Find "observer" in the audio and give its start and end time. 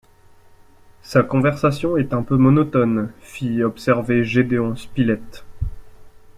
3.61-4.23